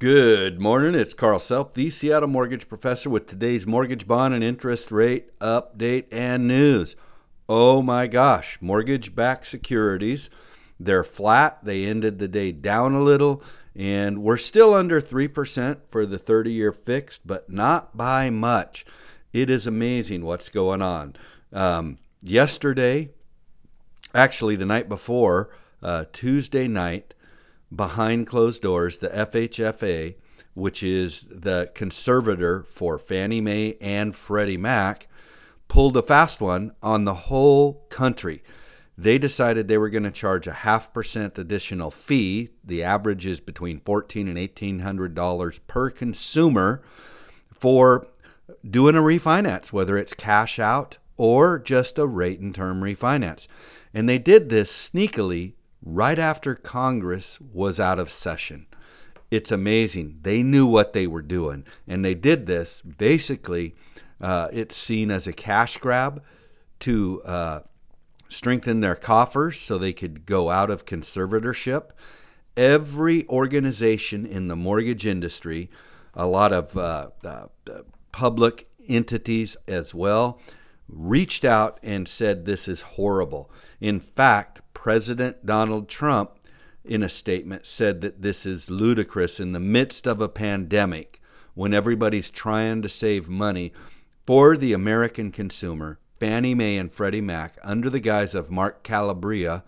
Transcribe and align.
Good 0.00 0.58
morning. 0.58 0.94
It's 0.94 1.12
Carl 1.12 1.38
Self, 1.38 1.74
the 1.74 1.90
Seattle 1.90 2.26
mortgage 2.26 2.70
professor, 2.70 3.10
with 3.10 3.26
today's 3.26 3.66
mortgage 3.66 4.06
bond 4.06 4.32
and 4.32 4.42
interest 4.42 4.90
rate 4.90 5.38
update 5.40 6.06
and 6.10 6.48
news. 6.48 6.96
Oh 7.50 7.82
my 7.82 8.06
gosh, 8.06 8.56
mortgage 8.62 9.14
backed 9.14 9.46
securities. 9.46 10.30
They're 10.78 11.04
flat. 11.04 11.58
They 11.62 11.84
ended 11.84 12.18
the 12.18 12.28
day 12.28 12.50
down 12.50 12.94
a 12.94 13.02
little, 13.02 13.42
and 13.76 14.22
we're 14.22 14.38
still 14.38 14.72
under 14.72 15.02
3% 15.02 15.80
for 15.90 16.06
the 16.06 16.18
30 16.18 16.50
year 16.50 16.72
fixed, 16.72 17.26
but 17.26 17.50
not 17.50 17.94
by 17.94 18.30
much. 18.30 18.86
It 19.34 19.50
is 19.50 19.66
amazing 19.66 20.24
what's 20.24 20.48
going 20.48 20.80
on. 20.80 21.14
Um, 21.52 21.98
yesterday, 22.22 23.10
actually, 24.14 24.56
the 24.56 24.64
night 24.64 24.88
before, 24.88 25.50
uh, 25.82 26.06
Tuesday 26.10 26.68
night, 26.68 27.12
behind 27.74 28.26
closed 28.26 28.62
doors, 28.62 28.98
the 28.98 29.08
FHFA, 29.08 30.16
which 30.54 30.82
is 30.82 31.22
the 31.30 31.70
conservator 31.74 32.64
for 32.64 32.98
Fannie 32.98 33.40
Mae 33.40 33.76
and 33.80 34.14
Freddie 34.14 34.56
Mac, 34.56 35.06
pulled 35.68 35.96
a 35.96 36.02
fast 36.02 36.40
one 36.40 36.72
on 36.82 37.04
the 37.04 37.14
whole 37.14 37.86
country. 37.88 38.42
They 38.98 39.16
decided 39.16 39.66
they 39.66 39.78
were 39.78 39.88
going 39.88 40.02
to 40.02 40.10
charge 40.10 40.46
a 40.46 40.52
half 40.52 40.92
percent 40.92 41.38
additional 41.38 41.90
fee. 41.90 42.50
The 42.62 42.82
average 42.82 43.24
is 43.24 43.40
between 43.40 43.80
fourteen 43.80 44.28
and 44.28 44.36
eighteen 44.36 44.80
hundred 44.80 45.14
dollars 45.14 45.58
per 45.60 45.88
consumer 45.90 46.82
for 47.50 48.08
doing 48.68 48.96
a 48.96 49.00
refinance, 49.00 49.72
whether 49.72 49.96
it's 49.96 50.12
cash 50.12 50.58
out 50.58 50.98
or 51.16 51.58
just 51.58 51.98
a 51.98 52.06
rate 52.06 52.40
and 52.40 52.54
term 52.54 52.82
refinance. 52.82 53.46
And 53.94 54.08
they 54.08 54.18
did 54.18 54.48
this 54.48 54.70
sneakily 54.70 55.54
right 55.82 56.18
after 56.18 56.54
Congress 56.54 57.40
was 57.40 57.80
out 57.80 57.98
of 57.98 58.10
session. 58.10 58.66
It's 59.30 59.52
amazing. 59.52 60.18
They 60.22 60.42
knew 60.42 60.66
what 60.66 60.92
they 60.92 61.06
were 61.06 61.22
doing, 61.22 61.64
and 61.86 62.04
they 62.04 62.14
did 62.14 62.46
this. 62.46 62.82
Basically, 62.82 63.74
uh, 64.20 64.48
it's 64.52 64.76
seen 64.76 65.10
as 65.10 65.26
a 65.26 65.32
cash 65.32 65.78
grab 65.78 66.22
to 66.80 67.22
uh, 67.24 67.60
strengthen 68.28 68.80
their 68.80 68.96
coffers 68.96 69.58
so 69.60 69.78
they 69.78 69.92
could 69.92 70.26
go 70.26 70.50
out 70.50 70.70
of 70.70 70.84
conservatorship. 70.84 71.90
Every 72.56 73.26
organization 73.28 74.26
in 74.26 74.48
the 74.48 74.56
mortgage 74.56 75.06
industry, 75.06 75.70
a 76.14 76.26
lot 76.26 76.52
of 76.52 76.76
uh, 76.76 77.10
public 78.12 78.68
entities 78.88 79.56
as 79.68 79.94
well, 79.94 80.40
reached 80.88 81.44
out 81.44 81.78
and 81.82 82.08
said 82.08 82.44
this 82.44 82.66
is 82.66 82.80
horrible. 82.80 83.50
In 83.80 84.00
fact, 84.00 84.60
President 84.82 85.44
Donald 85.44 85.90
Trump, 85.90 86.38
in 86.86 87.02
a 87.02 87.08
statement, 87.10 87.66
said 87.66 88.00
that 88.00 88.22
this 88.22 88.46
is 88.46 88.70
ludicrous 88.70 89.38
in 89.38 89.52
the 89.52 89.60
midst 89.60 90.06
of 90.06 90.22
a 90.22 90.28
pandemic 90.28 91.20
when 91.52 91.74
everybody's 91.74 92.30
trying 92.30 92.80
to 92.80 92.88
save 92.88 93.28
money 93.28 93.74
for 94.26 94.56
the 94.56 94.72
American 94.72 95.30
consumer. 95.32 95.98
Fannie 96.18 96.54
Mae 96.54 96.78
and 96.78 96.90
Freddie 96.90 97.20
Mac, 97.20 97.58
under 97.62 97.90
the 97.90 98.00
guise 98.00 98.34
of 98.34 98.50
Mark 98.50 98.82
Calabria, 98.82 99.64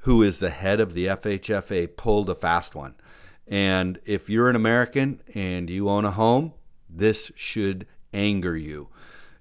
who 0.00 0.22
is 0.22 0.38
the 0.38 0.50
head 0.50 0.80
of 0.80 0.92
the 0.92 1.06
FHFA, 1.06 1.96
pulled 1.96 2.28
a 2.28 2.34
fast 2.34 2.74
one. 2.74 2.94
And 3.48 4.00
if 4.04 4.28
you're 4.28 4.50
an 4.50 4.56
American 4.56 5.22
and 5.34 5.70
you 5.70 5.88
own 5.88 6.04
a 6.04 6.10
home, 6.10 6.52
this 6.90 7.32
should 7.34 7.86
anger 8.12 8.54
you. 8.54 8.90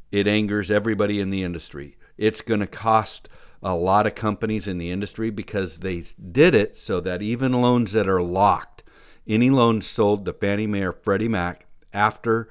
It 0.10 0.26
angers 0.26 0.72
everybody 0.72 1.20
in 1.20 1.32
the 1.32 1.44
industry. 1.44 1.98
It's 2.18 2.40
going 2.40 2.62
to 2.62 2.68
cost 2.68 3.28
a 3.64 3.76
lot 3.76 4.08
of 4.08 4.16
companies 4.16 4.68
in 4.68 4.78
the 4.78 4.92
industry 4.92 5.30
because 5.30 5.80
they 5.80 6.04
did 6.32 6.56
it 6.56 6.76
so 6.76 7.00
that 7.02 7.22
even 7.22 7.52
loans 7.54 7.92
that 7.92 8.08
are 8.08 8.22
locked, 8.22 8.84
any 9.28 9.50
loans 9.50 9.86
sold 9.86 10.26
to 10.26 10.34
Fannie 10.34 10.68
Mae 10.68 10.84
or 10.84 10.92
Freddie 10.92 11.28
Mac 11.28 11.66
after 11.94 12.50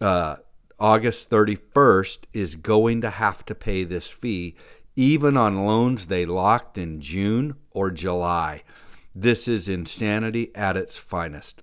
uh, 0.00 0.36
August 0.78 1.30
31st 1.30 2.18
is 2.32 2.56
going 2.56 3.00
to 3.00 3.10
have 3.10 3.44
to 3.46 3.54
pay 3.54 3.84
this 3.84 4.08
fee, 4.08 4.54
even 4.96 5.36
on 5.36 5.64
loans 5.64 6.06
they 6.06 6.26
locked 6.26 6.76
in 6.76 7.00
June 7.00 7.54
or 7.70 7.90
July. 7.90 8.62
This 9.14 9.48
is 9.48 9.68
insanity 9.68 10.54
at 10.54 10.76
its 10.76 10.98
finest. 10.98 11.62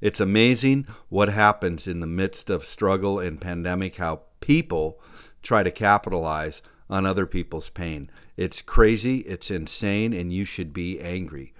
It's 0.00 0.20
amazing 0.20 0.86
what 1.08 1.28
happens 1.28 1.86
in 1.86 2.00
the 2.00 2.06
midst 2.06 2.50
of 2.50 2.64
struggle 2.64 3.18
and 3.18 3.40
pandemic, 3.40 3.96
how 3.96 4.22
people 4.40 5.00
try 5.42 5.62
to 5.62 5.70
capitalize 5.70 6.62
on 6.88 7.06
other 7.06 7.26
people's 7.26 7.70
pain. 7.70 8.10
It's 8.36 8.62
crazy, 8.62 9.18
it's 9.20 9.50
insane, 9.50 10.12
and 10.12 10.32
you 10.32 10.44
should 10.44 10.72
be 10.72 11.00
angry. 11.00 11.52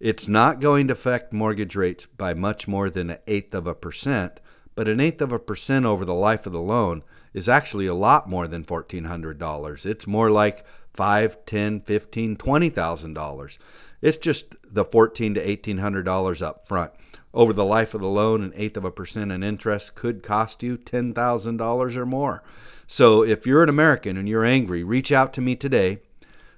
It's 0.00 0.26
not 0.26 0.60
going 0.60 0.88
to 0.88 0.94
affect 0.94 1.32
mortgage 1.32 1.76
rates 1.76 2.06
by 2.06 2.34
much 2.34 2.66
more 2.66 2.90
than 2.90 3.10
an 3.10 3.18
eighth 3.26 3.54
of 3.54 3.66
a 3.66 3.74
percent, 3.74 4.40
but 4.74 4.88
an 4.88 5.00
eighth 5.00 5.20
of 5.20 5.32
a 5.32 5.38
percent 5.38 5.86
over 5.86 6.04
the 6.04 6.14
life 6.14 6.46
of 6.46 6.52
the 6.52 6.60
loan 6.60 7.02
is 7.34 7.48
actually 7.48 7.86
a 7.86 7.94
lot 7.94 8.28
more 8.28 8.48
than 8.48 8.64
$1,400. 8.64 9.86
It's 9.86 10.06
more 10.06 10.30
like 10.30 10.64
five, 10.92 11.44
ten, 11.46 11.80
fifteen, 11.80 12.36
twenty 12.36 12.68
thousand 12.68 13.14
dollars. 13.14 13.58
It's 14.00 14.18
just 14.18 14.56
the 14.68 14.84
fourteen 14.84 15.34
to 15.34 15.48
eighteen 15.48 15.78
hundred 15.78 16.04
dollars 16.04 16.42
up 16.42 16.66
front. 16.66 16.92
Over 17.34 17.52
the 17.52 17.64
life 17.64 17.94
of 17.94 18.02
the 18.02 18.08
loan, 18.08 18.42
an 18.42 18.52
eighth 18.54 18.76
of 18.76 18.84
a 18.84 18.90
percent 18.90 19.32
in 19.32 19.42
interest 19.42 19.94
could 19.94 20.22
cost 20.22 20.62
you 20.62 20.76
ten 20.76 21.14
thousand 21.14 21.56
dollars 21.56 21.96
or 21.96 22.04
more. 22.04 22.42
So 22.86 23.22
if 23.22 23.46
you're 23.46 23.62
an 23.62 23.70
American 23.70 24.16
and 24.18 24.28
you're 24.28 24.44
angry, 24.44 24.84
reach 24.84 25.10
out 25.10 25.32
to 25.34 25.40
me 25.40 25.56
today. 25.56 26.00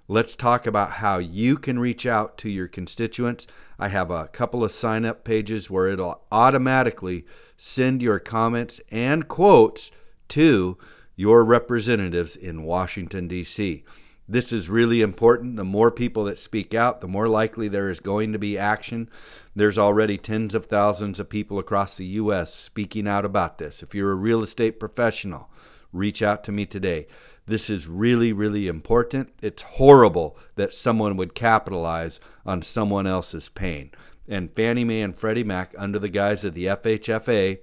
Let's 0.08 0.36
talk 0.36 0.66
about 0.66 0.92
how 0.92 1.18
you 1.18 1.56
can 1.56 1.78
reach 1.78 2.06
out 2.06 2.36
to 2.38 2.50
your 2.50 2.68
constituents. 2.68 3.46
I 3.78 3.88
have 3.88 4.10
a 4.10 4.28
couple 4.28 4.64
of 4.64 4.72
sign 4.72 5.04
up 5.04 5.24
pages 5.24 5.70
where 5.70 5.88
it'll 5.88 6.22
automatically 6.30 7.24
send 7.56 8.02
your 8.02 8.18
comments 8.18 8.80
and 8.91 9.28
quotes 9.28 9.91
to 10.28 10.76
your 11.16 11.44
representatives 11.44 12.36
in 12.36 12.64
Washington, 12.64 13.28
D.C. 13.28 13.84
This 14.26 14.52
is 14.52 14.70
really 14.70 15.02
important. 15.02 15.56
The 15.56 15.64
more 15.64 15.90
people 15.90 16.24
that 16.24 16.38
speak 16.38 16.72
out, 16.72 17.00
the 17.00 17.08
more 17.08 17.28
likely 17.28 17.68
there 17.68 17.90
is 17.90 18.00
going 18.00 18.32
to 18.32 18.38
be 18.38 18.56
action. 18.56 19.10
There's 19.54 19.76
already 19.76 20.16
tens 20.16 20.54
of 20.54 20.64
thousands 20.64 21.20
of 21.20 21.28
people 21.28 21.58
across 21.58 21.96
the 21.96 22.06
U.S. 22.06 22.54
speaking 22.54 23.06
out 23.06 23.26
about 23.26 23.58
this. 23.58 23.82
If 23.82 23.94
you're 23.94 24.12
a 24.12 24.16
real 24.16 24.42
estate 24.42 24.80
professional, 24.80 25.50
reach 25.92 26.22
out 26.22 26.42
to 26.44 26.52
me 26.52 26.64
today. 26.64 27.06
This 27.46 27.68
is 27.68 27.86
really, 27.86 28.32
really 28.32 28.66
important. 28.66 29.34
It's 29.42 29.60
horrible 29.62 30.38
that 30.56 30.72
someone 30.72 31.18
would 31.18 31.34
capitalize 31.34 32.18
on 32.46 32.62
someone 32.62 33.06
else's 33.06 33.50
pain. 33.50 33.91
And 34.26 34.50
Fannie 34.56 34.84
Mae 34.84 35.02
and 35.02 35.14
Freddie 35.14 35.44
Mac, 35.44 35.74
under 35.76 35.98
the 35.98 36.08
guise 36.08 36.44
of 36.44 36.54
the 36.54 36.64
FHFA, 36.64 37.58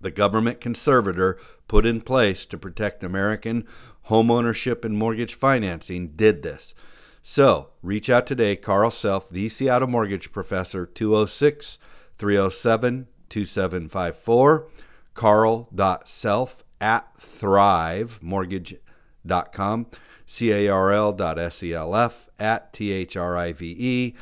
the 0.00 0.10
government 0.10 0.60
conservator 0.60 1.38
put 1.66 1.86
in 1.86 2.00
place 2.00 2.46
to 2.46 2.58
protect 2.58 3.04
American 3.04 3.66
homeownership 4.08 4.84
and 4.84 4.96
mortgage 4.96 5.34
financing, 5.34 6.08
did 6.08 6.42
this. 6.42 6.74
So 7.22 7.68
reach 7.82 8.08
out 8.08 8.26
today, 8.26 8.56
Carl 8.56 8.90
Self, 8.90 9.28
the 9.28 9.48
Seattle 9.48 9.88
Mortgage 9.88 10.32
Professor, 10.32 10.86
206 10.86 11.78
307 12.16 13.06
2754, 13.28 14.68
carl.self 15.14 16.64
at 16.80 17.14
thrivemortgage.com, 17.18 19.86
C-A-R-L.S-E-L-F 20.24 22.28
at 22.38 22.72
T-H-R-I-V-E 22.72 24.14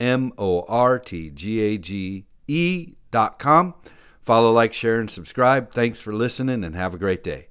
M-O-R-T-G-A-G-E 0.00 0.64
dot 3.10 3.38
com. 3.38 3.74
Follow, 4.24 4.50
like, 4.50 4.72
share, 4.72 5.00
and 5.00 5.10
subscribe. 5.10 5.70
Thanks 5.70 6.00
for 6.00 6.12
listening 6.12 6.64
and 6.64 6.74
have 6.74 6.94
a 6.94 6.98
great 6.98 7.22
day. 7.22 7.48